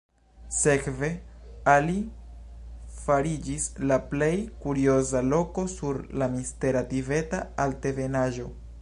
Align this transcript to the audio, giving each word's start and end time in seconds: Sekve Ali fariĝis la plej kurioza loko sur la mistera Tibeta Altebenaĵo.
Sekve 0.59 1.09
Ali 1.73 1.97
fariĝis 3.03 3.67
la 3.91 3.99
plej 4.15 4.33
kurioza 4.65 5.25
loko 5.29 5.69
sur 5.77 6.03
la 6.23 6.33
mistera 6.39 6.85
Tibeta 6.95 7.45
Altebenaĵo. 7.67 8.53